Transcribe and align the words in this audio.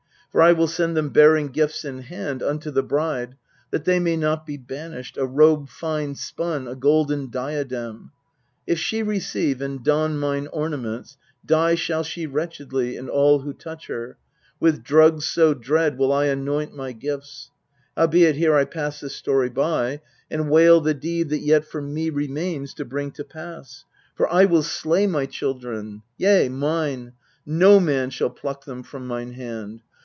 For 0.31 0.41
I 0.41 0.53
will 0.53 0.67
send 0.69 0.95
them 0.95 1.09
bearing 1.09 1.49
gifts 1.49 1.83
in 1.83 2.03
hand 2.03 2.41
Unto 2.41 2.71
the 2.71 2.81
bride, 2.83 3.35
that 3.71 3.83
they 3.83 3.99
may 3.99 4.15
not 4.15 4.45
be 4.45 4.55
banished, 4.55 5.17
A 5.17 5.25
robe 5.25 5.67
fine 5.67 6.15
spun, 6.15 6.69
a 6.69 6.73
golden 6.75 7.29
diadem. 7.29 8.13
If 8.65 8.79
she 8.79 9.03
receive 9.03 9.61
and 9.61 9.83
don 9.83 10.17
mine 10.17 10.47
ornaments, 10.53 11.17
Die 11.45 11.75
shall 11.75 12.03
she 12.03 12.27
wretchedly, 12.27 12.95
and 12.95 13.09
all 13.09 13.39
who 13.39 13.51
touch 13.51 13.87
her, 13.87 14.15
With 14.57 14.85
drugs 14.85 15.25
so 15.25 15.53
dread 15.53 15.97
will 15.97 16.13
I 16.13 16.27
anoint 16.27 16.73
my 16.73 16.93
gifts. 16.93 17.51
Ilowbeit 17.97 18.35
here 18.37 18.55
I 18.55 18.63
pass 18.63 19.01
this 19.01 19.13
story 19.13 19.49
by, 19.49 19.99
And 20.31 20.49
wail 20.49 20.79
the 20.79 20.93
deed 20.93 21.27
that 21.31 21.39
yet 21.41 21.65
for 21.65 21.81
me 21.81 22.09
remains 22.09 22.73
To 22.75 22.85
bring 22.85 23.11
to 23.11 23.25
pass; 23.25 23.83
for 24.15 24.31
I 24.31 24.45
will 24.45 24.63
slay 24.63 25.07
my 25.07 25.25
children, 25.25 26.03
Yea, 26.17 26.47
mine: 26.47 27.11
no 27.45 27.81
man 27.81 28.09
shall 28.11 28.29
pluck 28.29 28.63
them 28.63 28.81
from 28.81 29.05
mine 29.07 29.33
hand. 29.33 29.81